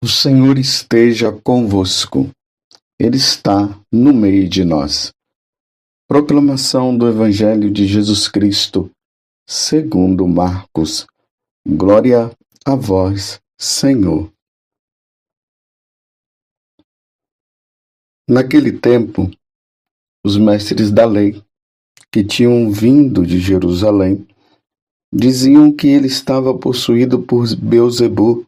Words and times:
O 0.00 0.06
Senhor 0.06 0.56
esteja 0.58 1.32
convosco, 1.32 2.30
Ele 3.00 3.16
está 3.16 3.68
no 3.92 4.14
meio 4.14 4.48
de 4.48 4.64
nós. 4.64 5.12
Proclamação 6.06 6.96
do 6.96 7.08
Evangelho 7.08 7.68
de 7.68 7.84
Jesus 7.84 8.28
Cristo, 8.28 8.88
segundo 9.44 10.28
Marcos. 10.28 11.04
Glória 11.66 12.30
a 12.64 12.76
vós, 12.76 13.40
Senhor. 13.60 14.32
Naquele 18.30 18.78
tempo, 18.78 19.28
os 20.24 20.36
mestres 20.36 20.92
da 20.92 21.06
lei, 21.06 21.42
que 22.12 22.22
tinham 22.22 22.70
vindo 22.70 23.26
de 23.26 23.40
Jerusalém, 23.40 24.24
diziam 25.12 25.74
que 25.74 25.88
ele 25.88 26.06
estava 26.06 26.56
possuído 26.56 27.20
por 27.20 27.52
Beuzebu 27.56 28.47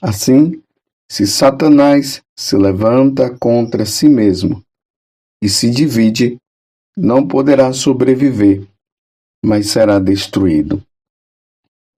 Assim, 0.00 0.62
se 1.10 1.26
Satanás 1.26 2.22
se 2.36 2.56
levanta 2.56 3.36
contra 3.38 3.84
si 3.84 4.08
mesmo 4.08 4.62
e 5.42 5.48
se 5.48 5.70
divide, 5.70 6.36
não 6.96 7.26
poderá 7.26 7.72
sobreviver, 7.72 8.66
mas 9.44 9.70
será 9.70 9.98
destruído. 9.98 10.82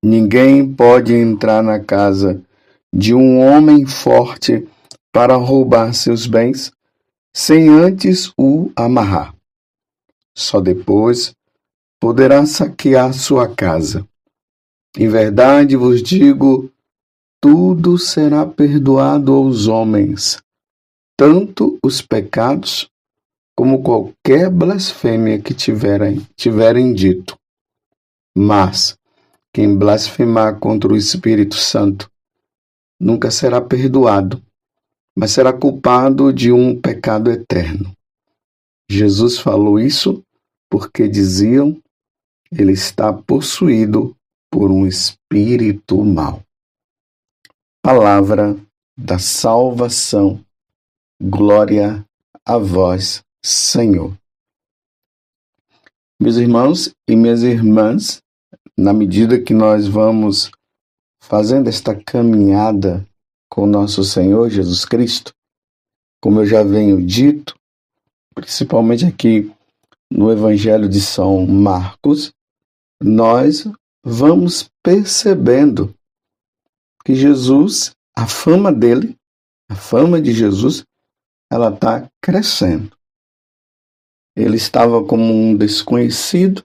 Ninguém 0.03 0.73
pode 0.73 1.15
entrar 1.15 1.63
na 1.63 1.79
casa 1.79 2.43
de 2.93 3.15
um 3.15 3.39
homem 3.39 3.87
forte 3.87 4.67
para 5.13 5.37
roubar 5.37 5.93
seus 5.93 6.27
bens 6.27 6.73
sem 7.35 7.69
antes 7.69 8.33
o 8.37 8.71
amarrar. 8.75 9.35
Só 10.37 10.61
depois 10.61 11.35
poderá 12.01 12.47
saquear 12.47 13.13
sua 13.13 13.55
casa. 13.55 14.07
Em 14.97 15.09
verdade 15.09 15.77
vos 15.77 16.03
digo 16.03 16.71
tudo 17.41 17.97
será 17.97 18.45
perdoado 18.45 19.33
aos 19.33 19.67
homens, 19.67 20.43
tanto 21.17 21.79
os 21.83 22.03
pecados 22.03 22.91
como 23.57 23.83
qualquer 23.83 24.51
blasfêmia 24.51 25.41
que 25.41 25.55
tiverem, 25.55 26.27
tiverem 26.37 26.93
dito. 26.93 27.39
Mas 28.37 28.97
quem 29.53 29.77
blasfemar 29.77 30.59
contra 30.59 30.93
o 30.93 30.97
Espírito 30.97 31.57
Santo 31.57 32.11
nunca 33.01 33.31
será 33.31 33.61
perdoado, 33.61 34.43
mas 35.17 35.31
será 35.31 35.53
culpado 35.53 36.33
de 36.33 36.53
um 36.53 36.79
pecado 36.79 37.31
eterno. 37.31 37.93
Jesus 38.91 39.39
falou 39.39 39.81
isso 39.81 40.23
porque 40.71 41.09
diziam 41.09 41.81
ele 42.53 42.73
está 42.73 43.13
possuído 43.13 44.17
por 44.51 44.71
um 44.71 44.87
espírito 44.87 46.05
mau. 46.05 46.43
Palavra 47.83 48.61
da 48.95 49.19
salvação. 49.19 50.45
Glória 51.19 52.05
a 52.45 52.59
vós, 52.59 53.25
Senhor. 53.43 54.15
Meus 56.21 56.37
irmãos 56.37 56.95
e 57.09 57.17
minhas 57.17 57.43
irmãs, 57.43 58.21
na 58.77 58.93
medida 58.93 59.41
que 59.41 59.55
nós 59.55 59.89
vamos 59.89 60.51
fazendo 61.23 61.69
esta 61.69 61.95
caminhada 61.95 63.03
com 63.49 63.65
nosso 63.65 64.05
Senhor 64.05 64.51
Jesus 64.51 64.85
Cristo, 64.85 65.33
como 66.23 66.41
eu 66.41 66.47
já 66.47 66.63
venho 66.63 67.03
dito, 67.03 67.55
principalmente 68.35 69.07
aqui 69.07 69.51
no 70.13 70.31
Evangelho 70.31 70.87
de 70.87 71.01
São 71.01 71.47
Marcos, 71.47 72.31
nós 73.03 73.67
vamos 74.05 74.71
percebendo 74.83 75.95
que 77.05 77.15
Jesus, 77.15 77.93
a 78.17 78.27
fama 78.27 78.73
dele, 78.73 79.17
a 79.71 79.75
fama 79.75 80.21
de 80.21 80.33
Jesus, 80.33 80.85
ela 81.51 81.73
está 81.73 82.09
crescendo. 82.23 82.97
Ele 84.37 84.57
estava 84.57 85.05
como 85.05 85.33
um 85.33 85.57
desconhecido, 85.57 86.65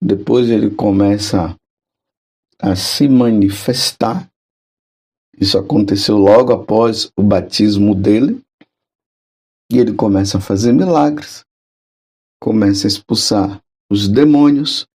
depois 0.00 0.48
ele 0.48 0.70
começa 0.70 1.56
a 2.58 2.76
se 2.76 3.08
manifestar. 3.08 4.30
Isso 5.38 5.58
aconteceu 5.58 6.16
logo 6.16 6.52
após 6.52 7.10
o 7.16 7.22
batismo 7.22 7.94
dele. 7.94 8.42
E 9.72 9.78
ele 9.78 9.94
começa 9.94 10.38
a 10.38 10.40
fazer 10.40 10.72
milagres, 10.72 11.44
começa 12.40 12.86
a 12.86 12.88
expulsar 12.88 13.62
os 13.88 14.08
demônios, 14.08 14.86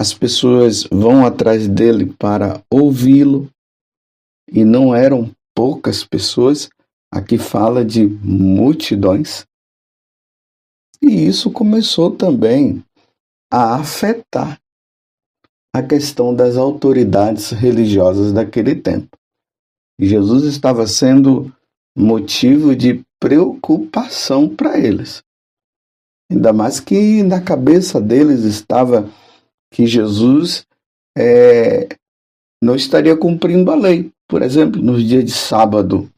as 0.00 0.12
pessoas 0.12 0.84
vão 0.84 1.24
atrás 1.24 1.68
dele 1.68 2.06
para 2.06 2.62
ouvi-lo, 2.70 3.50
e 4.50 4.64
não 4.64 4.94
eram 4.94 5.30
poucas 5.54 6.04
pessoas, 6.04 6.68
aqui 7.12 7.38
fala 7.38 7.84
de 7.84 8.06
multidões. 8.06 9.46
E 11.00 11.26
isso 11.26 11.50
começou 11.50 12.10
também 12.10 12.84
a 13.52 13.76
afetar 13.76 14.60
a 15.74 15.82
questão 15.82 16.34
das 16.34 16.56
autoridades 16.56 17.50
religiosas 17.50 18.32
daquele 18.32 18.74
tempo. 18.74 19.16
Jesus 20.00 20.44
estava 20.44 20.86
sendo 20.86 21.52
motivo 21.96 22.74
de 22.74 23.04
preocupação 23.20 24.48
para 24.48 24.78
eles. 24.78 25.22
Ainda 26.30 26.52
mais 26.52 26.80
que 26.80 27.22
na 27.22 27.40
cabeça 27.40 28.00
deles 28.00 28.44
estava 28.44 29.08
que 29.74 29.88
Jesus 29.88 30.64
é, 31.18 31.88
não 32.62 32.76
estaria 32.76 33.16
cumprindo 33.16 33.72
a 33.72 33.74
lei. 33.74 34.12
Por 34.28 34.40
exemplo, 34.40 34.80
nos 34.80 35.02
dias 35.02 35.24
de 35.24 35.32
sábado, 35.32 36.08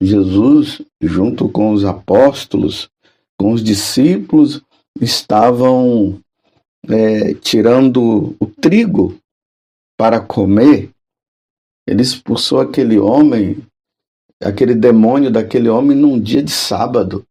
Jesus, 0.00 0.80
junto 1.02 1.48
com 1.48 1.72
os 1.72 1.84
apóstolos, 1.84 2.88
com 3.36 3.50
os 3.50 3.62
discípulos, 3.62 4.62
estavam 5.00 6.20
é, 6.88 7.34
tirando 7.34 8.36
o 8.38 8.46
trigo 8.46 9.18
para 9.98 10.20
comer. 10.20 10.90
Ele 11.84 12.02
expulsou 12.02 12.60
aquele 12.60 13.00
homem, 13.00 13.58
aquele 14.40 14.76
demônio 14.76 15.28
daquele 15.28 15.68
homem 15.68 15.96
num 15.96 16.20
dia 16.20 16.40
de 16.42 16.52
sábado. 16.52 17.26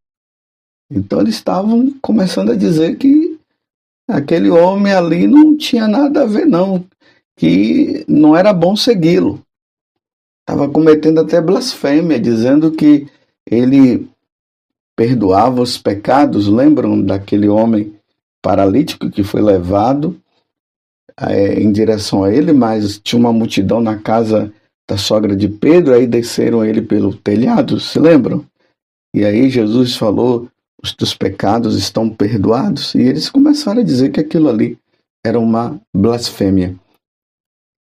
Então 0.92 1.22
eles 1.22 1.36
estavam 1.36 1.98
começando 2.02 2.52
a 2.52 2.58
dizer 2.58 2.98
que 2.98 3.21
aquele 4.08 4.50
homem 4.50 4.94
ali 4.94 5.28
não 5.28 5.56
tinha 5.58 5.88
nada 5.88 6.24
a 6.24 6.26
ver, 6.26 6.46
não, 6.46 6.86
que 7.36 8.04
não 8.08 8.36
era 8.36 8.54
bom 8.54 8.76
segui-lo. 8.76 9.42
Estava 10.42 10.68
cometendo 10.70 11.20
até 11.20 11.40
blasfêmia, 11.40 12.20
dizendo 12.20 12.72
que 12.72 13.08
ele 13.46 14.10
perdoava 14.96 15.62
os 15.62 15.78
pecados. 15.78 16.48
Lembram 16.48 17.02
daquele 17.02 17.48
homem 17.48 17.96
paralítico 18.42 19.10
que 19.10 19.24
foi 19.24 19.42
levado 19.42 20.20
é, 21.20 21.60
em 21.60 21.72
direção 21.72 22.24
a 22.24 22.34
ele, 22.34 22.52
mas 22.52 23.00
tinha 23.00 23.20
uma 23.20 23.32
multidão 23.32 23.80
na 23.80 23.98
casa 23.98 24.52
da 24.90 24.98
sogra 24.98 25.36
de 25.36 25.48
Pedro, 25.48 25.94
aí 25.94 26.06
desceram 26.06 26.66
ele 26.66 26.82
pelo 26.82 27.16
telhado, 27.16 27.80
se 27.80 28.00
lembram? 28.00 28.46
E 29.16 29.24
aí 29.24 29.50
Jesus 29.50 29.96
falou 29.96 30.50
os 30.84 30.94
teus 30.94 31.14
pecados 31.14 31.76
estão 31.78 32.10
perdoados. 32.10 32.96
E 32.96 33.02
eles 33.02 33.30
começaram 33.30 33.82
a 33.82 33.86
dizer 33.86 34.12
que 34.12 34.20
aquilo 34.20 34.50
ali 34.50 34.78
era 35.26 35.40
uma 35.40 35.80
blasfêmia. 35.96 36.76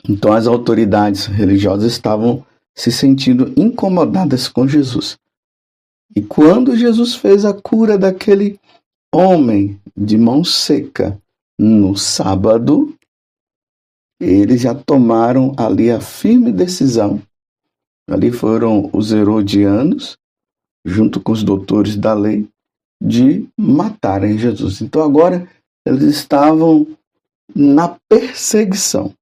Então 0.08 0.32
as 0.32 0.46
autoridades 0.46 1.26
religiosas 1.26 1.92
estavam 1.92 2.44
se 2.76 2.92
sentindo 2.92 3.52
incomodadas 3.56 4.48
com 4.48 4.66
Jesus. 4.66 5.18
E 6.14 6.22
quando 6.22 6.76
Jesus 6.76 7.14
fez 7.14 7.44
a 7.44 7.52
cura 7.52 7.98
daquele 7.98 8.58
homem 9.12 9.80
de 9.96 10.16
mão 10.16 10.44
seca 10.44 11.20
no 11.58 11.96
sábado, 11.96 12.94
eles 14.20 14.60
já 14.60 14.74
tomaram 14.74 15.54
ali 15.56 15.90
a 15.90 16.00
firme 16.00 16.52
decisão. 16.52 17.20
Ali 18.08 18.32
foram 18.32 18.88
os 18.92 19.12
herodianos, 19.12 20.16
junto 20.84 21.20
com 21.20 21.32
os 21.32 21.42
doutores 21.42 21.94
da 21.96 22.14
lei, 22.14 22.48
de 23.00 23.48
matarem 23.56 24.38
Jesus. 24.38 24.80
Então 24.80 25.02
agora 25.02 25.48
eles 25.86 26.02
estavam 26.02 26.86
na 27.54 27.96
perseguição. 28.08 29.12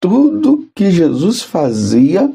Tudo 0.00 0.68
que 0.74 0.90
Jesus 0.90 1.42
fazia 1.42 2.32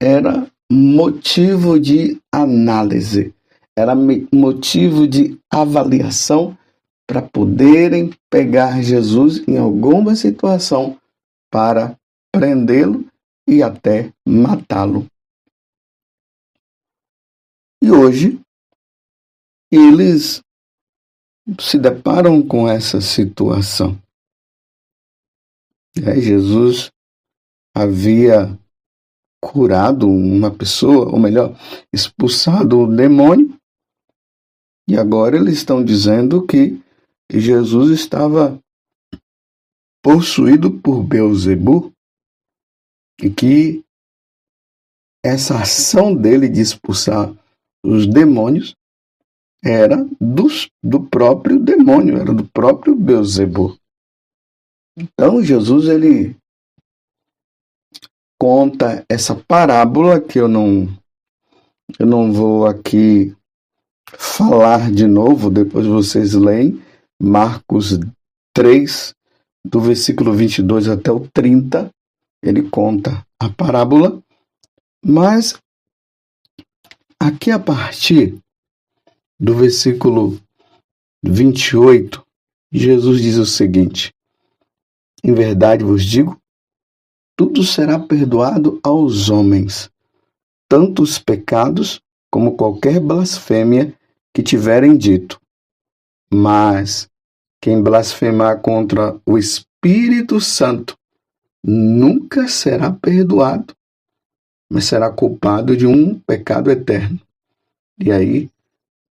era 0.00 0.46
motivo 0.70 1.78
de 1.78 2.18
análise, 2.32 3.34
era 3.76 3.94
motivo 3.94 5.06
de 5.06 5.38
avaliação 5.50 6.56
para 7.06 7.20
poderem 7.20 8.10
pegar 8.30 8.82
Jesus 8.82 9.46
em 9.46 9.58
alguma 9.58 10.14
situação 10.14 10.98
para 11.50 11.96
prendê-lo 12.32 13.04
e 13.46 13.62
até 13.62 14.10
matá-lo. 14.26 15.06
E 17.82 17.90
hoje, 17.90 18.40
eles 19.76 20.42
se 21.60 21.78
deparam 21.78 22.46
com 22.46 22.68
essa 22.68 23.00
situação. 23.00 23.98
Jesus 25.96 26.90
havia 27.74 28.58
curado 29.42 30.08
uma 30.08 30.50
pessoa, 30.50 31.10
ou 31.10 31.18
melhor, 31.18 31.56
expulsado 31.92 32.80
o 32.80 32.96
demônio, 32.96 33.54
e 34.88 34.96
agora 34.96 35.36
eles 35.36 35.54
estão 35.54 35.84
dizendo 35.84 36.46
que 36.46 36.80
Jesus 37.30 37.90
estava 37.90 38.58
possuído 40.02 40.70
por 40.70 41.02
Beuzebu 41.02 41.92
e 43.22 43.30
que 43.30 43.82
essa 45.24 45.60
ação 45.60 46.14
dele 46.14 46.48
de 46.48 46.60
expulsar 46.60 47.34
os 47.82 48.06
demônios 48.06 48.74
era 49.64 50.06
dos, 50.20 50.68
do 50.82 51.00
próprio 51.00 51.58
demônio, 51.58 52.18
era 52.18 52.34
do 52.34 52.44
próprio 52.44 52.94
Beuzebu. 52.94 53.78
Então 54.96 55.42
Jesus 55.42 55.88
ele 55.88 56.36
conta 58.38 59.04
essa 59.08 59.34
parábola 59.34 60.20
que 60.20 60.38
eu 60.38 60.46
não 60.46 60.86
eu 61.98 62.06
não 62.06 62.32
vou 62.32 62.66
aqui 62.66 63.34
falar 64.18 64.92
de 64.92 65.06
novo, 65.06 65.50
depois 65.50 65.86
vocês 65.86 66.34
leem 66.34 66.82
Marcos 67.20 67.98
3 68.54 69.14
do 69.64 69.80
versículo 69.80 70.32
22 70.32 70.88
até 70.88 71.10
o 71.10 71.26
30, 71.32 71.90
ele 72.42 72.68
conta 72.68 73.26
a 73.40 73.48
parábola, 73.48 74.22
mas 75.04 75.58
aqui 77.18 77.50
a 77.50 77.58
partir 77.58 78.38
do 79.38 79.54
versículo 79.54 80.40
28, 81.22 82.24
Jesus 82.70 83.20
diz 83.20 83.36
o 83.36 83.46
seguinte: 83.46 84.12
Em 85.22 85.34
verdade 85.34 85.84
vos 85.84 86.04
digo, 86.04 86.40
tudo 87.36 87.64
será 87.64 87.98
perdoado 87.98 88.78
aos 88.82 89.30
homens, 89.30 89.90
tanto 90.68 91.02
os 91.02 91.18
pecados 91.18 92.00
como 92.30 92.56
qualquer 92.56 93.00
blasfêmia 93.00 93.92
que 94.32 94.42
tiverem 94.42 94.96
dito. 94.96 95.40
Mas 96.32 97.08
quem 97.60 97.82
blasfemar 97.82 98.60
contra 98.60 99.18
o 99.26 99.38
Espírito 99.38 100.40
Santo 100.40 100.96
nunca 101.64 102.46
será 102.46 102.92
perdoado, 102.92 103.74
mas 104.70 104.84
será 104.84 105.10
culpado 105.10 105.76
de 105.76 105.86
um 105.86 106.18
pecado 106.18 106.70
eterno. 106.70 107.20
E 107.98 108.12
aí 108.12 108.50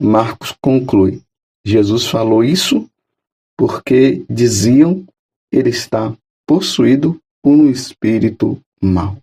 Marcos 0.01 0.55
conclui: 0.61 1.21
Jesus 1.65 2.05
falou 2.05 2.43
isso 2.43 2.89
porque 3.57 4.25
diziam 4.29 5.05
ele 5.51 5.69
está 5.69 6.15
possuído 6.47 7.21
por 7.41 7.51
um 7.51 7.69
espírito 7.69 8.59
mau. 8.81 9.17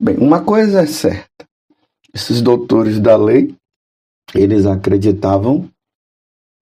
Bem, 0.00 0.16
uma 0.18 0.44
coisa 0.44 0.82
é 0.82 0.86
certa: 0.86 1.48
esses 2.12 2.42
doutores 2.42 3.00
da 3.00 3.16
lei, 3.16 3.54
eles 4.34 4.66
acreditavam 4.66 5.70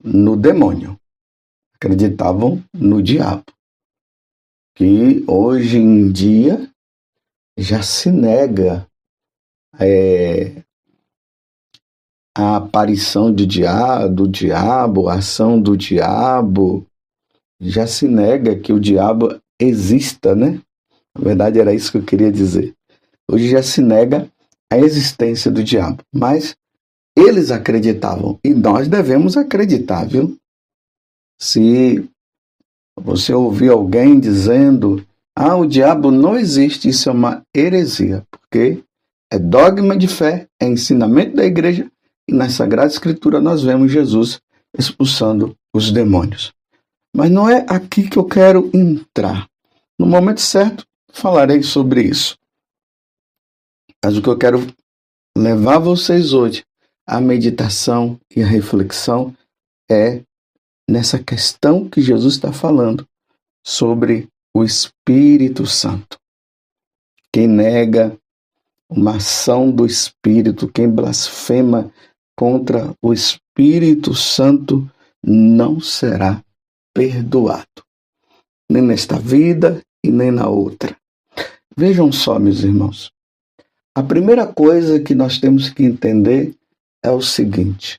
no 0.03 0.37
demônio, 0.37 0.99
acreditavam 1.75 2.63
no 2.73 3.03
diabo, 3.03 3.45
que 4.75 5.25
hoje 5.27 5.79
em 5.79 6.13
dia 6.13 6.71
já 7.57 7.83
se 7.83 8.11
nega 8.11 8.87
é, 9.79 10.64
a 12.37 12.57
aparição 12.57 13.33
de 13.33 13.47
dia, 13.47 14.09
do 14.09 14.27
diabo, 14.27 15.09
a 15.09 15.15
ação 15.15 15.61
do 15.61 15.77
diabo, 15.77 16.85
já 17.61 17.87
se 17.87 18.09
nega 18.09 18.59
que 18.59 18.73
o 18.73 18.81
diabo 18.81 19.41
exista, 19.61 20.35
né? 20.35 20.61
Na 21.17 21.25
verdade, 21.25 21.61
era 21.61 21.73
isso 21.73 21.93
que 21.93 21.99
eu 21.99 22.03
queria 22.03 22.33
dizer. 22.33 22.75
Hoje 23.31 23.49
já 23.49 23.63
se 23.63 23.81
nega 23.81 24.29
a 24.71 24.79
existência 24.79 25.51
do 25.51 25.63
diabo, 25.63 26.03
mas 26.13 26.57
eles 27.17 27.53
acreditavam 27.53 28.39
e 28.45 28.53
nós 28.53 28.89
devemos 28.89 29.37
acreditar, 29.37 30.05
viu? 30.05 30.37
Se 31.41 32.09
você 33.01 33.33
ouvir 33.33 33.71
alguém 33.71 34.19
dizendo, 34.19 35.07
ah, 35.37 35.57
o 35.57 35.67
diabo 35.67 36.11
não 36.11 36.37
existe, 36.37 36.89
isso 36.89 37.09
é 37.09 37.13
uma 37.13 37.43
heresia, 37.55 38.25
porque 38.31 38.83
é 39.33 39.39
dogma 39.39 39.97
de 39.97 40.09
fé, 40.09 40.49
é 40.61 40.67
ensinamento 40.67 41.37
da 41.37 41.45
igreja 41.45 41.89
na 42.33 42.49
Sagrada 42.49 42.89
Escritura 42.89 43.41
nós 43.41 43.63
vemos 43.63 43.93
Jesus 43.93 44.41
expulsando 44.77 45.57
os 45.73 45.91
demônios. 45.91 46.53
Mas 47.15 47.31
não 47.31 47.49
é 47.49 47.65
aqui 47.69 48.09
que 48.09 48.19
eu 48.19 48.25
quero 48.25 48.71
entrar. 48.75 49.49
No 49.99 50.07
momento 50.07 50.41
certo, 50.41 50.85
falarei 51.13 51.63
sobre 51.63 52.03
isso. 52.03 52.37
Mas 54.05 54.17
o 54.17 54.23
que 54.23 54.29
eu 54.29 54.37
quero 54.37 54.67
levar 55.37 55.79
vocês 55.79 56.33
hoje 56.33 56.65
à 57.07 57.21
meditação 57.21 58.19
e 58.35 58.43
à 58.43 58.47
reflexão 58.47 59.35
é 59.91 60.23
nessa 60.89 61.19
questão 61.19 61.89
que 61.89 62.01
Jesus 62.01 62.35
está 62.35 62.53
falando 62.53 63.07
sobre 63.65 64.29
o 64.55 64.65
Espírito 64.65 65.67
Santo. 65.67 66.19
Quem 67.33 67.49
nega 67.49 68.17
uma 68.89 69.17
ação 69.17 69.71
do 69.71 69.87
Espírito, 69.87 70.69
quem 70.69 70.89
blasfema 70.89 71.93
contra 72.37 72.95
o 73.03 73.13
Espírito 73.13 74.15
Santo 74.15 74.91
não 75.23 75.81
será 75.81 76.43
perdoado, 76.95 77.85
nem 78.71 78.83
nesta 78.83 79.19
vida 79.19 79.81
e 80.05 80.11
nem 80.11 80.31
na 80.31 80.49
outra. 80.49 80.97
Vejam 81.77 82.13
só, 82.13 82.39
meus 82.39 82.63
irmãos. 82.63 83.11
A 83.97 84.03
primeira 84.03 84.47
coisa 84.47 85.01
que 85.01 85.15
nós 85.15 85.39
temos 85.39 85.71
que 85.71 85.85
entender 85.85 86.55
é 87.03 87.11
o 87.11 87.23
seguinte: 87.23 87.99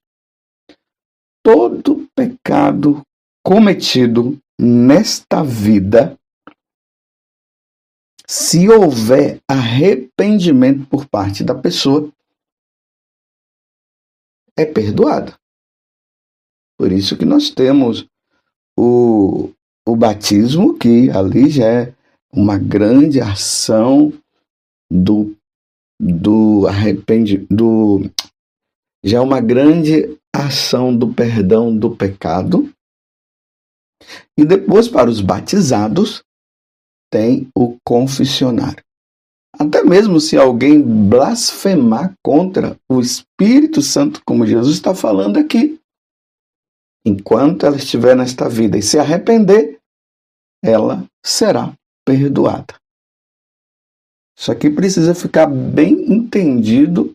todo 1.43 2.07
pecado 2.15 3.01
cometido 3.43 4.37
nesta 4.59 5.43
vida, 5.43 6.17
se 8.27 8.67
houver 8.69 9.39
arrependimento 9.47 10.87
por 10.87 11.05
parte 11.07 11.43
da 11.43 11.53
pessoa, 11.53 12.09
é 14.57 14.65
perdoada. 14.65 15.33
Por 16.77 16.91
isso 16.91 17.17
que 17.17 17.25
nós 17.25 17.49
temos 17.49 18.05
o, 18.77 19.51
o 19.87 19.95
batismo, 19.95 20.77
que 20.77 21.09
ali 21.09 21.49
já 21.49 21.65
é 21.65 21.93
uma 22.31 22.57
grande 22.57 23.21
ação 23.21 24.11
do, 24.91 25.35
do 25.99 26.67
arrependimento, 26.67 27.47
do, 27.53 28.11
já 29.03 29.17
é 29.17 29.21
uma 29.21 29.39
grande 29.39 30.17
ação 30.35 30.95
do 30.95 31.13
perdão 31.13 31.75
do 31.75 31.95
pecado. 31.95 32.69
E 34.37 34.43
depois, 34.43 34.87
para 34.89 35.09
os 35.09 35.21
batizados, 35.21 36.23
tem 37.09 37.49
o 37.55 37.77
confessionário. 37.85 38.83
Até 39.57 39.83
mesmo 39.83 40.19
se 40.19 40.37
alguém 40.37 40.81
blasfemar 40.81 42.13
contra 42.23 42.77
o 42.89 42.99
Espírito 42.99 43.81
Santo, 43.81 44.21
como 44.25 44.45
Jesus 44.45 44.75
está 44.75 44.93
falando 44.93 45.37
aqui, 45.37 45.79
enquanto 47.05 47.65
ela 47.65 47.77
estiver 47.77 48.15
nesta 48.15 48.49
vida 48.49 48.77
e 48.77 48.81
se 48.81 48.99
arrepender, 48.99 49.79
ela 50.63 51.05
será 51.23 51.73
perdoada. 52.05 52.75
Isso 54.37 54.51
aqui 54.51 54.69
precisa 54.69 55.15
ficar 55.15 55.47
bem 55.47 56.11
entendido 56.11 57.13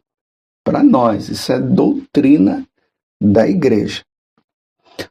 para 0.64 0.82
nós. 0.82 1.28
Isso 1.28 1.52
é 1.52 1.60
doutrina 1.60 2.66
da 3.22 3.46
igreja. 3.46 4.02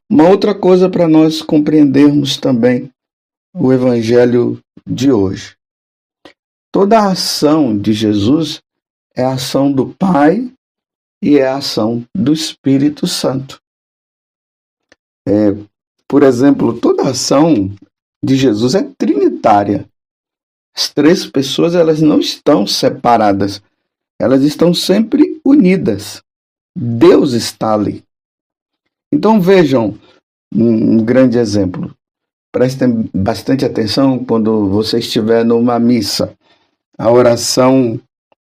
Uma 0.09 0.27
outra 0.27 0.55
coisa 0.55 0.89
para 0.89 1.07
nós 1.07 1.41
compreendermos 1.41 2.38
também 2.38 2.89
o 3.53 3.71
evangelho 3.71 4.59
de 4.88 5.12
hoje. 5.12 5.58
Toda 6.71 6.99
a 6.99 7.11
ação 7.11 7.77
de 7.77 7.93
Jesus 7.93 8.61
é 9.15 9.23
a 9.23 9.33
ação 9.33 9.71
do 9.71 9.88
Pai 9.88 10.51
e 11.21 11.38
é 11.38 11.47
a 11.47 11.57
ação 11.57 12.05
do 12.15 12.31
Espírito 12.31 13.07
Santo. 13.07 13.61
É, 15.27 15.55
por 16.07 16.23
exemplo, 16.23 16.79
toda 16.79 17.03
a 17.03 17.09
ação 17.09 17.71
de 18.23 18.35
Jesus 18.35 18.75
é 18.75 18.83
trinitária. 18.97 19.88
As 20.75 20.89
três 20.89 21.25
pessoas 21.25 21.75
elas 21.75 22.01
não 22.01 22.19
estão 22.19 22.65
separadas, 22.65 23.61
elas 24.19 24.43
estão 24.43 24.73
sempre 24.73 25.41
unidas. 25.43 26.21
Deus 26.75 27.33
está 27.33 27.73
ali. 27.73 28.03
Então 29.11 29.41
vejam 29.41 29.97
um 30.53 31.03
grande 31.03 31.38
exemplo. 31.38 31.93
Prestem 32.51 33.09
bastante 33.13 33.65
atenção 33.65 34.23
quando 34.23 34.69
você 34.69 34.99
estiver 34.99 35.43
numa 35.43 35.79
missa. 35.79 36.35
A 37.00 37.10
oração 37.10 37.98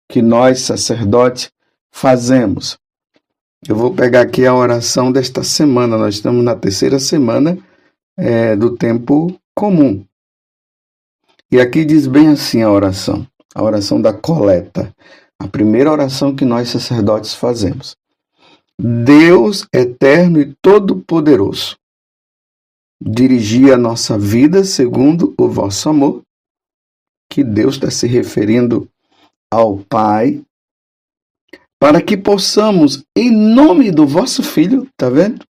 que 0.09 0.21
nós, 0.21 0.59
sacerdotes, 0.59 1.49
fazemos. 1.89 2.77
Eu 3.65 3.77
vou 3.77 3.93
pegar 3.93 4.21
aqui 4.21 4.45
a 4.45 4.53
oração 4.53 5.09
desta 5.09 5.41
semana. 5.41 5.97
Nós 5.97 6.15
estamos 6.15 6.43
na 6.43 6.53
terceira 6.53 6.99
semana 6.99 7.57
é, 8.17 8.53
do 8.57 8.75
tempo 8.75 9.33
comum. 9.55 10.05
E 11.49 11.61
aqui 11.61 11.85
diz 11.85 12.07
bem 12.07 12.27
assim 12.27 12.61
a 12.61 12.69
oração, 12.69 13.25
a 13.55 13.63
oração 13.63 14.01
da 14.01 14.11
coleta, 14.13 14.93
a 15.39 15.47
primeira 15.47 15.89
oração 15.89 16.35
que 16.35 16.43
nós 16.43 16.67
sacerdotes 16.67 17.33
fazemos. 17.33 17.95
Deus 18.77 19.65
eterno 19.73 20.41
e 20.41 20.53
todo-poderoso, 20.61 21.77
dirigi 23.01 23.71
a 23.71 23.77
nossa 23.77 24.17
vida 24.17 24.65
segundo 24.65 25.33
o 25.37 25.47
vosso 25.47 25.87
amor, 25.87 26.21
que 27.31 27.45
Deus 27.45 27.75
está 27.75 27.89
se 27.89 28.05
referindo 28.07 28.89
ao 29.49 29.77
Pai, 29.77 30.41
para 31.79 32.01
que 32.01 32.17
possamos, 32.17 33.03
em 33.15 33.31
nome 33.31 33.89
do 33.89 34.05
vosso 34.05 34.43
Filho, 34.43 34.85
tá 34.97 35.09
vendo? 35.09 35.45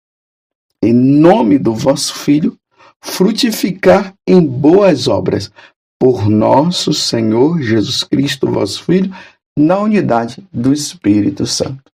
Em 0.83 0.93
nome 0.93 1.57
do 1.57 1.73
vosso 1.73 2.17
Filho, 2.17 2.59
frutificar 3.01 4.13
em 4.27 4.45
boas 4.45 5.07
obras, 5.07 5.53
por 6.01 6.29
nosso 6.29 6.93
Senhor 6.93 7.63
Jesus 7.63 8.03
Cristo, 8.03 8.51
vosso 8.51 8.83
Filho, 8.85 9.15
na 9.57 9.79
unidade 9.79 10.45
do 10.53 10.73
Espírito 10.73 11.47
Santo. 11.47 11.93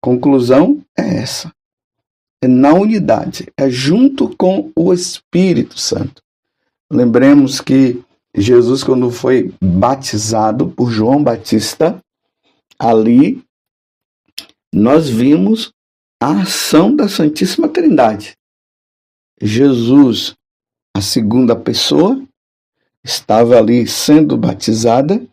Conclusão 0.00 0.82
é 0.98 1.18
essa. 1.18 1.52
É 2.42 2.48
na 2.48 2.72
unidade, 2.72 3.48
é 3.56 3.68
junto 3.70 4.34
com 4.36 4.70
o 4.74 4.92
Espírito 4.92 5.78
Santo. 5.78 6.22
Lembremos 6.90 7.60
que 7.60 8.02
Jesus, 8.34 8.82
quando 8.82 9.10
foi 9.10 9.54
batizado 9.62 10.68
por 10.70 10.90
João 10.90 11.22
Batista, 11.22 12.02
ali 12.78 13.42
nós 14.72 15.08
vimos 15.08 15.72
a 16.20 16.42
ação 16.42 16.94
da 16.94 17.08
Santíssima 17.08 17.68
Trindade. 17.68 18.36
Jesus, 19.40 20.34
a 20.96 21.00
segunda 21.00 21.54
pessoa, 21.54 22.20
estava 23.04 23.58
ali 23.58 23.86
sendo 23.86 24.36
batizada, 24.36 25.24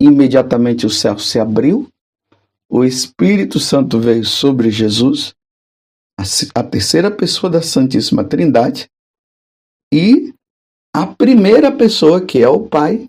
imediatamente 0.00 0.84
o 0.84 0.90
céu 0.90 1.18
se 1.18 1.38
abriu, 1.38 1.88
o 2.68 2.84
Espírito 2.84 3.60
Santo 3.60 3.98
veio 4.00 4.24
sobre 4.24 4.70
Jesus, 4.70 5.34
a, 6.54 6.62
terceira 6.62 7.10
pessoa 7.10 7.50
da 7.50 7.62
Santíssima 7.62 8.24
Trindade, 8.24 8.90
e 9.92 10.34
a 10.96 11.06
primeira 11.06 11.70
pessoa, 11.70 12.24
que 12.24 12.42
é 12.42 12.48
o 12.48 12.60
Pai, 12.60 13.06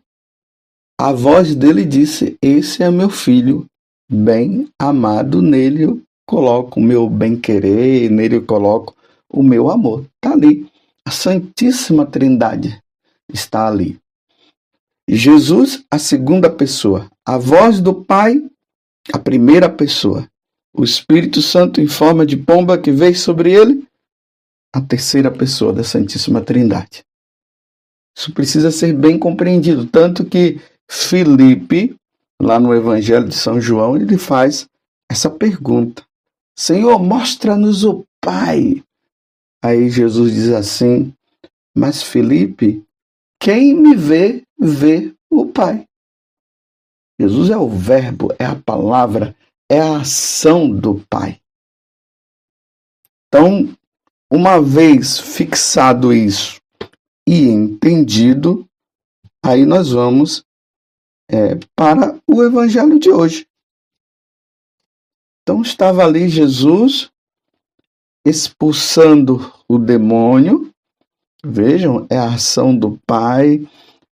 a 1.00 1.14
voz 1.14 1.56
dele 1.56 1.86
disse: 1.86 2.38
Esse 2.42 2.84
é 2.84 2.92
meu 2.92 3.10
filho, 3.10 3.66
bem 4.12 4.70
amado, 4.78 5.42
nele 5.42 5.84
eu 5.84 6.02
coloco 6.28 6.82
o 6.82 6.84
meu 6.84 7.10
bem-querer, 7.10 8.12
nele 8.12 8.36
eu 8.36 8.46
coloco 8.46 8.94
o 9.30 9.42
meu 9.42 9.70
amor. 9.70 10.06
Está 10.16 10.34
ali. 10.36 10.70
A 11.06 11.12
Santíssima 11.12 12.06
Trindade 12.06 12.78
está 13.32 13.70
ali. 13.70 13.98
Jesus, 15.08 15.86
a 15.90 15.98
segunda 15.98 16.50
pessoa. 16.50 17.10
A 17.26 17.38
voz 17.38 17.80
do 17.80 17.94
Pai, 17.94 18.36
a 19.14 19.18
primeira 19.18 19.70
pessoa. 19.70 20.30
O 20.76 20.84
Espírito 20.84 21.42
Santo 21.42 21.80
em 21.80 21.88
forma 21.88 22.26
de 22.26 22.36
pomba 22.36 22.78
que 22.78 22.92
veio 22.92 23.16
sobre 23.16 23.54
ele, 23.54 23.88
a 24.76 24.82
terceira 24.82 25.32
pessoa 25.32 25.72
da 25.72 25.86
Santíssima 25.86 26.42
Trindade. 26.42 27.07
Isso 28.18 28.34
precisa 28.34 28.72
ser 28.72 28.94
bem 28.94 29.20
compreendido. 29.20 29.86
Tanto 29.86 30.26
que 30.26 30.60
Filipe, 30.90 31.96
lá 32.42 32.60
no 32.60 32.74
Evangelho 32.74 33.28
de 33.28 33.36
São 33.36 33.62
João, 33.62 33.96
ele 33.96 34.18
faz 34.18 34.68
essa 35.08 35.30
pergunta: 35.30 36.04
Senhor, 36.58 36.98
mostra-nos 36.98 37.84
o 37.84 38.04
Pai. 38.20 38.84
Aí 39.64 39.88
Jesus 39.92 40.34
diz 40.34 40.50
assim: 40.50 41.14
Mas 41.76 42.02
Felipe, 42.02 42.84
quem 43.40 43.76
me 43.76 43.96
vê, 43.96 44.44
vê 44.58 45.14
o 45.30 45.46
Pai. 45.46 45.86
Jesus 47.20 47.52
é 47.52 47.58
o 47.58 47.70
Verbo, 47.70 48.34
é 48.40 48.46
a 48.46 48.56
palavra, 48.56 49.36
é 49.70 49.80
a 49.80 49.98
ação 49.98 50.72
do 50.72 51.06
Pai. 51.08 51.40
Então, 53.28 53.70
uma 54.32 54.60
vez 54.60 55.20
fixado 55.20 56.12
isso 56.12 56.57
e 57.28 57.50
entendido, 57.50 58.66
aí 59.44 59.66
nós 59.66 59.92
vamos 59.92 60.46
é, 61.30 61.60
para 61.76 62.18
o 62.26 62.42
Evangelho 62.42 62.98
de 62.98 63.10
hoje. 63.10 63.46
Então, 65.44 65.62
estava 65.62 66.06
ali 66.06 66.30
Jesus 66.30 67.12
expulsando 68.26 69.54
o 69.68 69.78
demônio. 69.78 70.72
Vejam, 71.46 72.08
é 72.10 72.18
a 72.18 72.34
ação 72.34 72.76
do 72.76 72.98
Pai, 73.06 73.68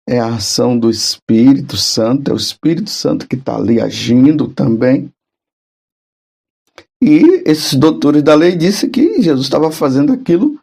é 0.08 0.20
a 0.20 0.34
ação 0.34 0.78
do 0.78 0.88
Espírito 0.88 1.76
Santo, 1.76 2.30
é 2.30 2.34
o 2.34 2.36
Espírito 2.36 2.90
Santo 2.90 3.26
que 3.26 3.36
está 3.36 3.56
ali 3.56 3.80
agindo 3.80 4.48
também. 4.48 5.12
E 7.02 7.42
esses 7.46 7.74
doutores 7.74 8.22
da 8.22 8.34
lei 8.34 8.54
disseram 8.54 8.92
que 8.92 9.22
Jesus 9.22 9.46
estava 9.46 9.70
fazendo 9.72 10.12
aquilo 10.12 10.60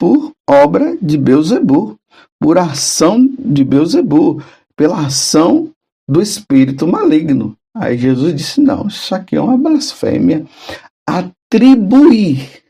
por 0.00 0.32
obra 0.48 0.96
de 1.00 1.18
Beuzebu, 1.18 1.98
por 2.40 2.56
ação 2.56 3.28
de 3.38 3.62
Beuzebu, 3.62 4.42
pela 4.74 5.06
ação 5.06 5.70
do 6.08 6.22
espírito 6.22 6.88
maligno. 6.88 7.54
Aí 7.76 7.98
Jesus 7.98 8.34
disse: 8.34 8.62
não, 8.62 8.88
isso 8.88 9.14
aqui 9.14 9.36
é 9.36 9.40
uma 9.40 9.58
blasfêmia. 9.58 10.46
Atribuir 11.06 12.62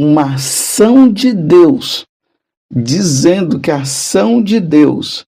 uma 0.00 0.34
ação 0.34 1.10
de 1.10 1.32
Deus, 1.32 2.04
dizendo 2.74 3.60
que 3.60 3.70
a 3.70 3.82
ação 3.82 4.42
de 4.42 4.58
Deus 4.58 5.24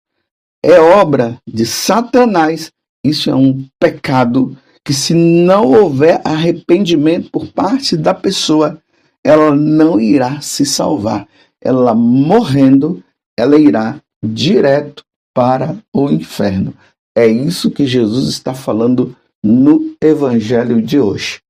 é 0.64 0.80
obra 0.80 1.38
de 1.46 1.66
Satanás, 1.66 2.70
isso 3.04 3.28
é 3.28 3.34
um 3.34 3.66
pecado 3.78 4.56
que, 4.82 4.94
se 4.94 5.12
não 5.12 5.66
houver 5.66 6.22
arrependimento 6.24 7.30
por 7.30 7.46
parte 7.48 7.98
da 7.98 8.14
pessoa, 8.14 8.80
ela 9.24 9.54
não 9.54 10.00
irá 10.00 10.40
se 10.40 10.64
salvar. 10.64 11.28
Ela 11.60 11.94
morrendo, 11.94 13.02
ela 13.36 13.58
irá 13.58 14.00
direto 14.24 15.04
para 15.34 15.76
o 15.92 16.10
inferno. 16.10 16.74
É 17.16 17.26
isso 17.26 17.70
que 17.70 17.86
Jesus 17.86 18.28
está 18.28 18.54
falando 18.54 19.16
no 19.42 19.96
Evangelho 20.00 20.80
de 20.80 20.98
hoje. 20.98 21.40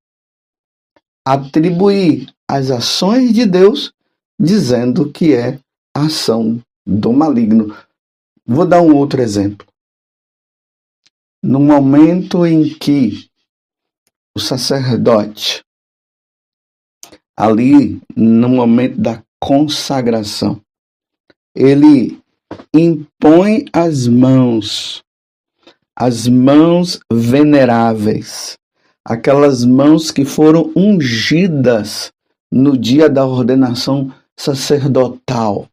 Atribuir 1.26 2.32
as 2.48 2.70
ações 2.70 3.32
de 3.32 3.44
Deus 3.44 3.92
dizendo 4.40 5.10
que 5.12 5.34
é 5.34 5.58
ação 5.94 6.62
do 6.86 7.12
maligno. 7.12 7.76
Vou 8.46 8.64
dar 8.64 8.80
um 8.80 8.96
outro 8.96 9.20
exemplo. 9.20 9.66
No 11.42 11.60
momento 11.60 12.46
em 12.46 12.72
que 12.74 13.28
o 14.34 14.40
sacerdote, 14.40 15.62
ali 17.38 18.02
no 18.16 18.48
momento 18.48 19.00
da 19.00 19.22
consagração, 19.40 20.60
ele 21.54 22.20
impõe 22.74 23.64
as 23.72 24.08
mãos, 24.08 25.04
as 25.96 26.26
mãos 26.26 26.98
veneráveis, 27.12 28.58
aquelas 29.06 29.64
mãos 29.64 30.10
que 30.10 30.24
foram 30.24 30.72
ungidas 30.74 32.10
no 32.50 32.76
dia 32.76 33.08
da 33.08 33.24
ordenação 33.24 34.12
sacerdotal. 34.36 35.68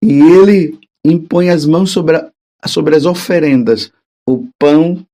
E 0.00 0.20
ele 0.20 0.78
impõe 1.04 1.50
as 1.50 1.66
mãos 1.66 1.90
sobre, 1.90 2.16
a, 2.16 2.30
sobre 2.68 2.94
as 2.94 3.06
oferendas, 3.06 3.92
o 4.28 4.46
pão 4.56 5.04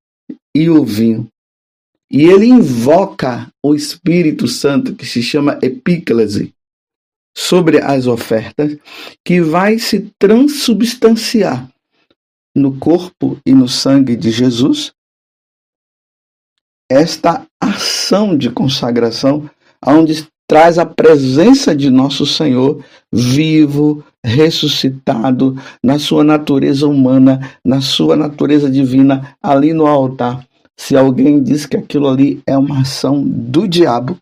e 0.54 0.68
o 0.68 0.84
vinho. 0.84 1.31
E 2.12 2.24
ele 2.24 2.44
invoca 2.44 3.50
o 3.62 3.74
Espírito 3.74 4.46
Santo, 4.46 4.94
que 4.94 5.06
se 5.06 5.22
chama 5.22 5.58
epíclese, 5.62 6.52
sobre 7.34 7.78
as 7.78 8.06
ofertas, 8.06 8.76
que 9.24 9.40
vai 9.40 9.78
se 9.78 10.12
transubstanciar 10.18 11.72
no 12.54 12.78
corpo 12.78 13.38
e 13.46 13.54
no 13.54 13.66
sangue 13.66 14.14
de 14.14 14.30
Jesus. 14.30 14.92
Esta 16.90 17.46
ação 17.58 18.36
de 18.36 18.50
consagração 18.50 19.48
onde 19.84 20.28
traz 20.46 20.78
a 20.78 20.84
presença 20.84 21.74
de 21.74 21.88
nosso 21.88 22.26
Senhor 22.26 22.84
vivo, 23.10 24.04
ressuscitado, 24.22 25.56
na 25.82 25.98
sua 25.98 26.22
natureza 26.22 26.86
humana, 26.86 27.56
na 27.64 27.80
sua 27.80 28.16
natureza 28.16 28.70
divina, 28.70 29.34
ali 29.42 29.72
no 29.72 29.86
altar. 29.86 30.46
Se 30.78 30.96
alguém 30.96 31.42
diz 31.42 31.66
que 31.66 31.76
aquilo 31.76 32.08
ali 32.08 32.42
é 32.46 32.56
uma 32.56 32.80
ação 32.80 33.22
do 33.26 33.68
diabo, 33.68 34.18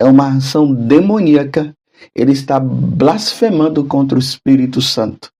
é 0.00 0.04
uma 0.04 0.36
ação 0.36 0.74
demoníaca, 0.74 1.74
ele 2.14 2.32
está 2.32 2.58
blasfemando 2.58 3.86
contra 3.86 4.16
o 4.16 4.20
Espírito 4.20 4.80
Santo. 4.82 5.30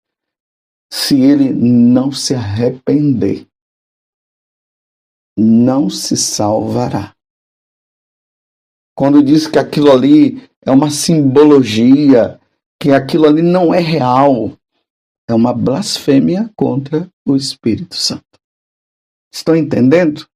Se 0.92 1.20
ele 1.20 1.52
não 1.52 2.12
se 2.12 2.34
arrepender, 2.34 3.46
não 5.36 5.90
se 5.90 6.16
salvará. 6.16 7.14
Quando 8.94 9.22
diz 9.22 9.46
que 9.46 9.58
aquilo 9.58 9.90
ali 9.90 10.48
é 10.64 10.70
uma 10.70 10.90
simbologia, 10.90 12.38
que 12.80 12.90
aquilo 12.92 13.26
ali 13.26 13.42
não 13.42 13.72
é 13.72 13.80
real, 13.80 14.52
é 15.28 15.34
uma 15.34 15.52
blasfêmia 15.52 16.50
contra 16.54 17.08
o 17.26 17.34
Espírito 17.34 17.96
Santo. 17.96 18.31
Estão 19.32 19.56
entendendo? 19.56 20.26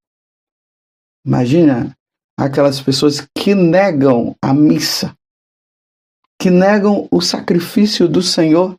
Imagina 1.25 1.97
aquelas 2.39 2.81
pessoas 2.81 3.27
que 3.37 3.55
negam 3.55 4.35
a 4.41 4.55
missa, 4.55 5.15
que 6.41 6.51
negam 6.51 7.09
o 7.11 7.21
sacrifício 7.21 8.09
do 8.09 8.23
Senhor, 8.23 8.77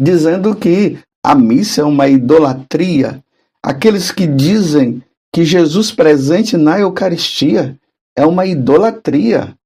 dizendo 0.00 0.54
que 0.56 0.98
a 1.24 1.34
missa 1.34 1.82
é 1.82 1.84
uma 1.84 2.08
idolatria. 2.08 3.22
Aqueles 3.62 4.10
que 4.10 4.26
dizem 4.26 5.02
que 5.32 5.44
Jesus 5.44 5.90
presente 5.90 6.56
na 6.56 6.78
Eucaristia 6.78 7.78
é 8.16 8.24
uma 8.24 8.46
idolatria. 8.46 9.56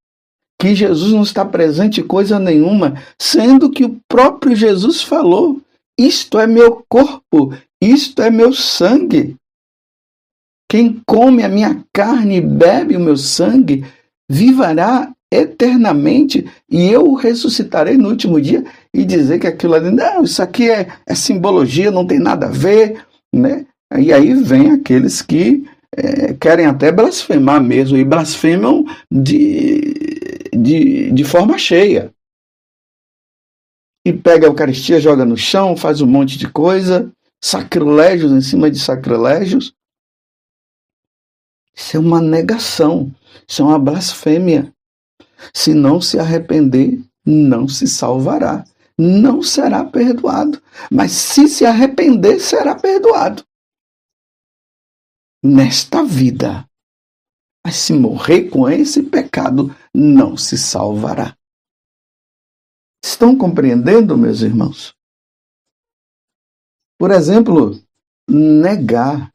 Que 0.60 0.74
Jesus 0.74 1.12
não 1.12 1.22
está 1.22 1.44
presente 1.44 2.02
coisa 2.02 2.38
nenhuma, 2.38 3.02
sendo 3.18 3.70
que 3.70 3.84
o 3.84 3.98
próprio 4.06 4.54
Jesus 4.54 5.00
falou: 5.00 5.60
Isto 5.98 6.38
é 6.38 6.46
meu 6.46 6.84
corpo, 6.88 7.54
isto 7.80 8.20
é 8.20 8.30
meu 8.30 8.52
sangue. 8.52 9.36
Quem 10.70 11.02
come 11.04 11.42
a 11.42 11.48
minha 11.48 11.84
carne 11.92 12.36
e 12.36 12.40
bebe 12.40 12.94
o 12.94 13.00
meu 13.00 13.16
sangue 13.16 13.84
viverá 14.30 15.12
eternamente 15.28 16.48
e 16.70 16.88
eu 16.88 17.08
o 17.08 17.16
ressuscitarei 17.16 17.96
no 17.96 18.08
último 18.08 18.40
dia 18.40 18.64
e 18.94 19.04
dizer 19.04 19.40
que 19.40 19.48
aquilo 19.48 19.74
ali, 19.74 19.90
não, 19.90 20.22
isso 20.22 20.40
aqui 20.40 20.70
é, 20.70 20.86
é 21.08 21.14
simbologia, 21.16 21.90
não 21.90 22.06
tem 22.06 22.20
nada 22.20 22.46
a 22.46 22.50
ver, 22.50 23.04
né? 23.34 23.66
E 23.98 24.12
aí 24.12 24.32
vem 24.32 24.70
aqueles 24.70 25.20
que 25.20 25.64
é, 25.96 26.34
querem 26.34 26.66
até 26.66 26.92
blasfemar 26.92 27.60
mesmo, 27.60 27.96
e 27.96 28.04
blasfemam 28.04 28.84
de, 29.10 29.80
de, 30.54 31.10
de 31.10 31.24
forma 31.24 31.58
cheia. 31.58 32.12
E 34.06 34.12
pega 34.12 34.46
a 34.46 34.50
Eucaristia, 34.50 35.00
joga 35.00 35.24
no 35.24 35.36
chão, 35.36 35.76
faz 35.76 36.00
um 36.00 36.06
monte 36.06 36.38
de 36.38 36.48
coisa, 36.48 37.10
sacrilégios 37.42 38.30
em 38.30 38.40
cima 38.40 38.70
de 38.70 38.78
sacrilégios. 38.78 39.74
Isso 41.74 41.96
é 41.96 42.00
uma 42.00 42.20
negação, 42.20 43.14
isso 43.48 43.62
é 43.62 43.64
uma 43.64 43.78
blasfêmia. 43.78 44.72
Se 45.54 45.72
não 45.72 46.00
se 46.00 46.18
arrepender, 46.18 47.00
não 47.24 47.66
se 47.66 47.86
salvará, 47.86 48.64
não 48.98 49.42
será 49.42 49.84
perdoado. 49.84 50.62
Mas 50.90 51.12
se 51.12 51.48
se 51.48 51.64
arrepender, 51.64 52.40
será 52.40 52.74
perdoado 52.74 53.44
nesta 55.42 56.04
vida. 56.04 56.68
Mas 57.64 57.76
se 57.76 57.92
morrer 57.92 58.48
com 58.48 58.68
esse 58.68 59.02
pecado, 59.02 59.74
não 59.94 60.36
se 60.36 60.56
salvará. 60.56 61.36
Estão 63.04 63.36
compreendendo, 63.36 64.16
meus 64.16 64.40
irmãos? 64.40 64.94
Por 66.98 67.10
exemplo, 67.10 67.82
negar 68.28 69.32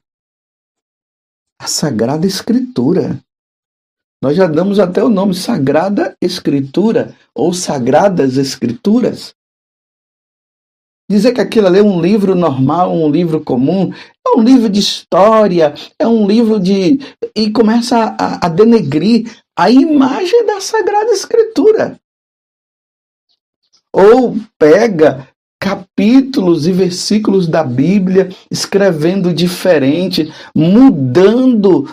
a 1.65 1.67
Sagrada 1.67 2.27
Escritura. 2.27 3.19
Nós 4.21 4.37
já 4.37 4.45
damos 4.45 4.79
até 4.79 5.03
o 5.03 5.09
nome 5.09 5.33
Sagrada 5.33 6.15
Escritura 6.21 7.15
ou 7.33 7.53
Sagradas 7.55 8.37
Escrituras. 8.37 9.33
Dizer 11.09 11.33
que 11.33 11.41
aquilo 11.41 11.65
ali 11.65 11.79
é 11.79 11.83
um 11.83 11.99
livro 11.99 12.35
normal, 12.35 12.93
um 12.93 13.09
livro 13.09 13.43
comum, 13.43 13.91
é 13.91 14.37
um 14.37 14.43
livro 14.43 14.69
de 14.69 14.79
história, 14.79 15.73
é 15.97 16.07
um 16.07 16.27
livro 16.27 16.59
de. 16.59 16.99
e 17.35 17.51
começa 17.51 18.15
a, 18.19 18.45
a 18.45 18.49
denegrir 18.49 19.35
a 19.57 19.67
imagem 19.67 20.45
da 20.45 20.61
Sagrada 20.61 21.11
Escritura. 21.11 21.99
Ou 23.91 24.35
pega 24.59 25.27
capítulos 25.65 26.67
e 26.67 26.71
versículos 26.71 27.47
da 27.47 27.63
Bíblia, 27.63 28.29
escrevendo 28.51 29.33
diferente, 29.33 30.31
mudando 30.55 31.85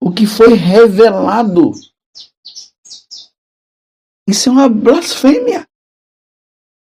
o 0.00 0.10
que 0.10 0.26
foi 0.26 0.54
revelado. 0.54 1.72
Isso 4.26 4.48
é 4.48 4.52
uma 4.52 4.66
blasfêmia. 4.66 5.68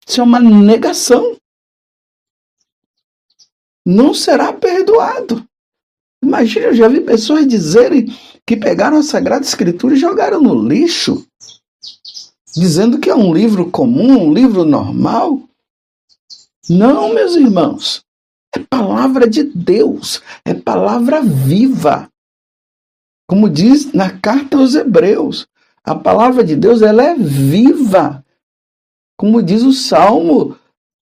Isso 0.05 0.21
é 0.21 0.25
uma 0.25 0.41
negação. 0.41 1.37
Não 3.87 4.13
será 4.13 4.53
perdoado. 4.53 5.47
Imagina, 6.25 6.67
eu 6.67 6.75
já 6.75 6.89
vi 6.89 7.03
pessoas 7.03 7.47
dizerem 7.47 8.07
que 8.45 8.57
pegaram 8.57 8.97
a 8.97 9.03
Sagrada 9.05 9.45
Escritura 9.45 9.95
e 9.95 9.99
jogaram 9.99 10.41
no 10.41 10.61
lixo, 10.61 11.25
dizendo 12.55 12.99
que 12.99 13.11
é 13.11 13.15
um 13.15 13.33
livro 13.33 13.71
comum, 13.71 14.29
um 14.29 14.33
livro 14.33 14.65
normal. 14.65 15.41
Não, 16.69 17.13
meus 17.15 17.35
irmãos. 17.35 18.05
É 18.55 18.59
palavra 18.59 19.29
de 19.29 19.45
Deus, 19.45 20.23
é 20.45 20.53
palavra 20.53 21.23
viva. 21.23 22.09
Como 23.27 23.49
diz 23.49 23.93
na 23.93 24.11
carta 24.11 24.59
aos 24.59 24.75
Hebreus, 24.75 25.47
a 25.83 25.95
palavra 25.95 26.45
de 26.45 26.55
Deus 26.55 26.83
ela 26.83 27.03
é 27.03 27.15
viva 27.17 28.23
como 29.23 29.41
diz 29.41 29.63
o 29.63 29.73
Salmo 29.73 30.59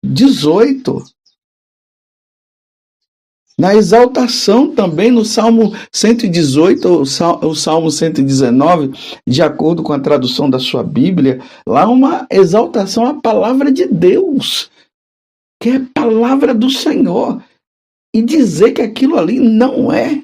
18. 0.04 1.04
Na 3.58 3.74
exaltação 3.74 4.72
também, 4.72 5.10
no 5.10 5.24
Salmo 5.24 5.72
118, 5.92 6.88
o 6.88 7.54
Salmo 7.56 7.90
119, 7.90 8.92
de 9.26 9.42
acordo 9.42 9.82
com 9.82 9.92
a 9.92 9.98
tradução 9.98 10.48
da 10.48 10.60
sua 10.60 10.84
Bíblia, 10.84 11.42
lá 11.66 11.88
uma 11.88 12.24
exaltação 12.30 13.04
à 13.04 13.20
palavra 13.20 13.72
de 13.72 13.84
Deus, 13.86 14.70
que 15.60 15.70
é 15.70 15.80
palavra 15.92 16.54
do 16.54 16.70
Senhor, 16.70 17.42
e 18.14 18.22
dizer 18.22 18.74
que 18.74 18.82
aquilo 18.82 19.18
ali 19.18 19.40
não 19.40 19.92
é. 19.92 20.22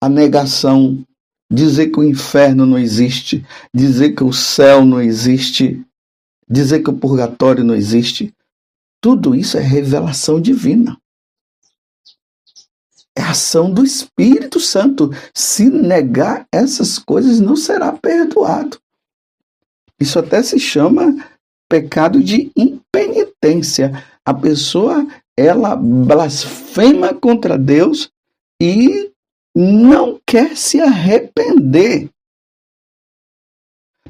A 0.00 0.08
negação 0.08 1.04
dizer 1.52 1.90
que 1.90 1.98
o 1.98 2.04
inferno 2.04 2.64
não 2.64 2.78
existe, 2.78 3.44
dizer 3.74 4.14
que 4.14 4.22
o 4.22 4.32
céu 4.32 4.84
não 4.84 5.00
existe, 5.00 5.84
dizer 6.48 6.84
que 6.84 6.90
o 6.90 6.96
purgatório 6.96 7.64
não 7.64 7.74
existe. 7.74 8.32
Tudo 9.04 9.34
isso 9.34 9.58
é 9.58 9.60
revelação 9.60 10.40
divina. 10.40 10.98
É 13.14 13.20
ação 13.20 13.70
do 13.70 13.84
Espírito 13.84 14.58
Santo. 14.58 15.10
Se 15.34 15.68
negar 15.68 16.48
essas 16.50 16.98
coisas, 16.98 17.38
não 17.38 17.54
será 17.54 17.92
perdoado. 17.92 18.80
Isso 20.00 20.18
até 20.18 20.42
se 20.42 20.58
chama 20.58 21.22
pecado 21.68 22.22
de 22.22 22.50
impenitência. 22.56 23.92
A 24.24 24.32
pessoa, 24.32 25.06
ela 25.36 25.76
blasfema 25.76 27.12
contra 27.12 27.58
Deus 27.58 28.10
e 28.58 29.12
não 29.54 30.18
quer 30.26 30.56
se 30.56 30.80
arrepender. 30.80 32.08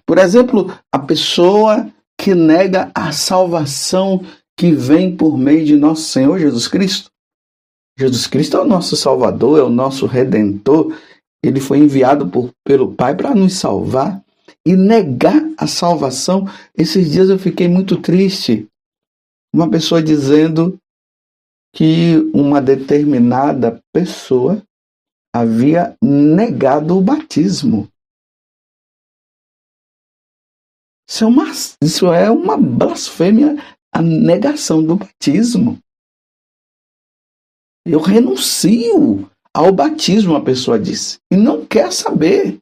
Por 0.07 0.19
exemplo, 0.19 0.73
a 0.93 1.01
pessoa 1.01 1.93
que 2.17 2.33
nega 2.33 2.93
a 2.95 3.11
salvação 3.11 4.25
que 4.57 4.73
vem 4.73 5.17
por 5.17 5.37
meio 5.37 5.65
de 5.65 5.77
nosso 5.77 6.03
Senhor 6.03 6.39
Jesus 6.39 6.69
Cristo. 6.69 7.11
Jesus 7.99 8.27
Cristo 8.27 8.57
é 8.57 8.61
o 8.61 8.67
nosso 8.67 8.97
Salvador, 8.97 9.59
é 9.59 9.63
o 9.63 9.71
nosso 9.71 10.07
Redentor. 10.07 10.97
Ele 11.43 11.61
foi 11.61 11.79
enviado 11.79 12.29
por, 12.29 12.51
pelo 12.65 12.95
Pai 12.95 13.17
para 13.17 13.35
nos 13.35 13.55
salvar. 13.55 14.23
E 14.67 14.75
negar 14.75 15.43
a 15.59 15.67
salvação, 15.67 16.47
esses 16.75 17.13
dias 17.13 17.29
eu 17.29 17.39
fiquei 17.39 17.69
muito 17.69 18.01
triste. 18.01 18.67
Uma 19.53 19.71
pessoa 19.71 20.03
dizendo 20.03 20.79
que 21.75 22.17
uma 22.33 22.63
determinada 22.63 23.83
pessoa 23.93 24.63
havia 25.35 25.97
negado 26.01 26.97
o 26.97 27.03
batismo. 27.03 27.89
Isso 31.07 31.25
é 31.25 31.27
uma, 31.27 31.45
isso 31.83 32.13
é 32.13 32.31
uma 32.31 32.57
blasfêmia, 32.57 33.57
a 33.95 34.03
negação 34.03 34.85
do 34.85 34.97
batismo. 34.97 35.79
Eu 37.87 38.01
renuncio 38.01 39.31
ao 39.55 39.73
batismo, 39.73 40.35
a 40.35 40.45
pessoa 40.45 40.81
disse, 40.81 41.19
e 41.31 41.37
não 41.37 41.65
quer 41.65 41.93
saber. 41.93 42.59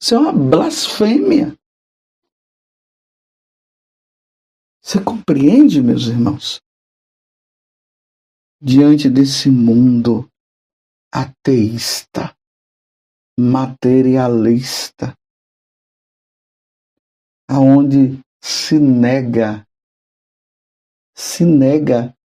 Isso 0.00 0.14
é 0.14 0.18
uma 0.18 0.32
blasfêmia. 0.32 1.54
Você 4.82 5.02
compreende, 5.04 5.82
meus 5.82 6.06
irmãos? 6.06 6.58
Diante 8.62 9.10
desse 9.10 9.50
mundo 9.50 10.26
ateísta, 11.12 12.34
materialista, 13.38 15.14
aonde 17.46 18.20
se 18.42 18.78
nega 18.78 19.66
se 21.20 21.44
nega 21.44 22.16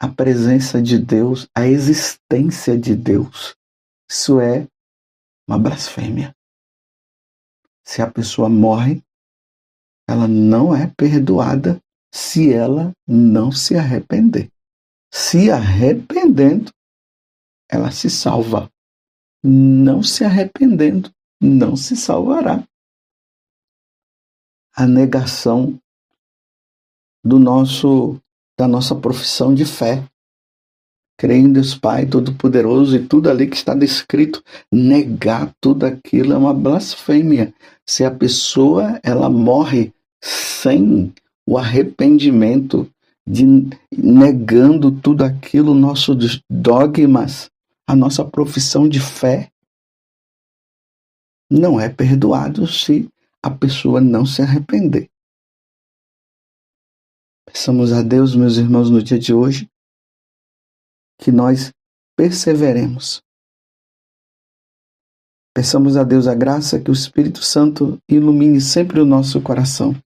a 0.00 0.08
presença 0.08 0.80
de 0.80 0.98
Deus, 0.98 1.46
a 1.54 1.66
existência 1.66 2.76
de 2.78 2.96
Deus. 2.96 3.54
Isso 4.10 4.40
é 4.40 4.66
uma 5.46 5.58
blasfêmia. 5.58 6.34
Se 7.84 8.00
a 8.00 8.10
pessoa 8.10 8.48
morre, 8.48 9.02
ela 10.08 10.26
não 10.26 10.74
é 10.74 10.86
perdoada 10.86 11.78
se 12.10 12.50
ela 12.50 12.92
não 13.06 13.52
se 13.52 13.76
arrepender. 13.76 14.50
Se 15.12 15.50
arrependendo, 15.50 16.72
ela 17.70 17.90
se 17.90 18.08
salva. 18.08 18.72
Não 19.44 20.02
se 20.02 20.24
arrependendo, 20.24 21.12
não 21.42 21.76
se 21.76 21.94
salvará. 21.94 22.66
A 24.74 24.86
negação 24.86 25.78
do 27.22 27.38
nosso 27.38 28.18
da 28.60 28.68
nossa 28.68 28.94
profissão 28.94 29.54
de 29.54 29.64
fé. 29.64 30.04
Crer 31.18 31.38
em 31.38 31.50
Deus 31.50 31.74
Pai 31.74 32.04
Todo-Poderoso 32.04 32.94
e 32.94 33.06
tudo 33.06 33.30
ali 33.30 33.46
que 33.46 33.56
está 33.56 33.74
descrito, 33.74 34.44
negar 34.70 35.50
tudo 35.58 35.86
aquilo 35.86 36.34
é 36.34 36.36
uma 36.36 36.52
blasfêmia. 36.52 37.54
Se 37.86 38.04
a 38.04 38.10
pessoa 38.10 39.00
ela 39.02 39.30
morre 39.30 39.94
sem 40.22 41.10
o 41.46 41.56
arrependimento, 41.56 42.86
de 43.26 43.46
negando 43.90 44.92
tudo 44.92 45.24
aquilo, 45.24 45.72
nossos 45.72 46.42
dogmas, 46.50 47.50
a 47.86 47.96
nossa 47.96 48.22
profissão 48.26 48.86
de 48.86 49.00
fé, 49.00 49.50
não 51.50 51.80
é 51.80 51.88
perdoado 51.88 52.66
se 52.66 53.08
a 53.42 53.50
pessoa 53.50 54.02
não 54.02 54.26
se 54.26 54.42
arrepender. 54.42 55.09
Peçamos 57.52 57.92
a 57.92 58.00
Deus, 58.00 58.36
meus 58.36 58.58
irmãos, 58.58 58.90
no 58.90 59.02
dia 59.02 59.18
de 59.18 59.34
hoje, 59.34 59.68
que 61.18 61.32
nós 61.32 61.72
perseveremos. 62.16 63.20
Peçamos 65.52 65.96
a 65.96 66.04
Deus 66.04 66.28
a 66.28 66.34
graça 66.34 66.80
que 66.80 66.90
o 66.90 66.94
Espírito 66.94 67.42
Santo 67.42 67.98
ilumine 68.08 68.60
sempre 68.60 69.00
o 69.00 69.04
nosso 69.04 69.42
coração 69.42 70.00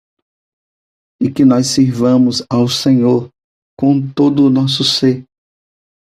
e 1.20 1.30
que 1.30 1.44
nós 1.44 1.66
sirvamos 1.66 2.42
ao 2.50 2.66
Senhor 2.66 3.28
com 3.78 4.00
todo 4.00 4.46
o 4.46 4.50
nosso 4.50 4.83
ser, 4.83 5.22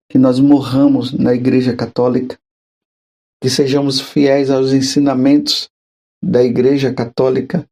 que 0.09 0.17
nós 0.17 0.39
morramos 0.39 1.11
na 1.11 1.33
Igreja 1.33 1.75
Católica, 1.75 2.39
que 3.43 3.49
sejamos 3.49 3.99
fiéis 3.99 4.49
aos 4.49 4.71
ensinamentos 4.71 5.69
da 6.23 6.41
Igreja 6.41 6.93
Católica 6.93 7.67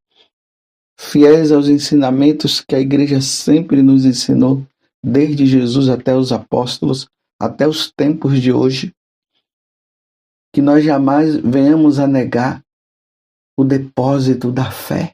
fiéis 0.98 1.52
aos 1.52 1.68
ensinamentos 1.68 2.62
que 2.62 2.76
a 2.76 2.80
igreja 2.80 3.22
sempre 3.22 3.82
nos 3.82 4.06
ensinou, 4.06 4.66
desde 5.04 5.46
Jesus 5.46 5.90
até 5.90 6.16
os 6.16 6.32
apóstolos, 6.32 7.08
até 7.40 7.68
os 7.68 7.92
tempos 7.92 8.42
de 8.42 8.52
hoje, 8.52 8.94
que 10.54 10.62
nós 10.62 10.84
jamais 10.84 11.36
venhamos 11.36 12.00
a 12.00 12.08
negar 12.08 12.64
o 13.58 13.64
depósito 13.64 14.52
da 14.52 14.72
fé. 14.72 15.14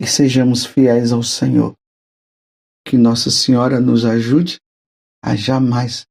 E 0.00 0.06
sejamos 0.06 0.66
fiéis 0.66 1.12
ao 1.12 1.22
Senhor. 1.22 1.74
Que 2.84 2.96
Nossa 2.98 3.30
Senhora 3.30 3.80
nos 3.80 4.04
ajude 4.04 4.60
a 5.24 5.34
jamais 5.34 6.06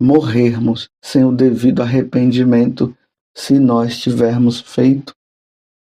morrermos 0.00 0.88
sem 1.02 1.24
o 1.24 1.32
devido 1.32 1.82
arrependimento 1.82 2.96
se 3.36 3.58
nós 3.58 3.98
tivermos 4.00 4.60
feito 4.60 5.14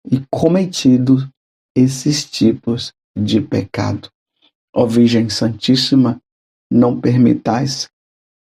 e 0.10 0.26
cometido 0.32 1.30
esses 1.76 2.26
tipos 2.26 2.94
de 3.16 3.42
pecado. 3.42 4.10
Ó 4.74 4.86
Virgem 4.86 5.30
Santíssima, 5.30 6.22
não 6.72 7.00
permitais 7.00 7.90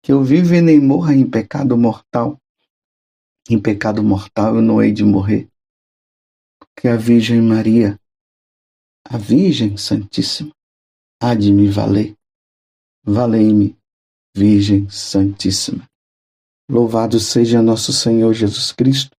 que 0.02 0.12
eu 0.12 0.24
viva 0.24 0.56
e 0.56 0.62
nem 0.62 0.80
morra 0.80 1.14
em 1.14 1.30
pecado 1.30 1.78
mortal. 1.78 2.40
Em 3.50 3.60
pecado 3.60 4.04
mortal 4.04 4.56
eu 4.56 4.62
não 4.62 4.82
hei 4.82 4.92
de 4.92 5.04
morrer, 5.04 5.48
porque 6.60 6.88
a 6.88 6.96
Virgem 6.96 7.42
Maria, 7.42 8.00
a 9.06 9.18
Virgem 9.18 9.76
Santíssima, 9.76 10.52
há 11.22 11.34
de 11.34 11.52
me 11.52 11.68
valer. 11.68 12.16
Valei-me, 13.04 13.76
Virgem 14.36 14.90
Santíssima. 14.90 15.90
Louvado 16.70 17.20
seja 17.20 17.62
nosso 17.62 17.92
Senhor 17.92 18.34
Jesus 18.34 18.72
Cristo 18.72 19.19